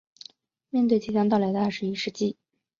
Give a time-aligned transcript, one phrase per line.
[0.71, 2.35] 面对着即将到来的二十一世纪